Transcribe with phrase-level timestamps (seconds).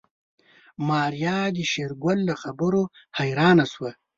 [0.87, 2.83] ماريا د شېرګل له خبرو
[3.19, 3.91] حيرانه شوه.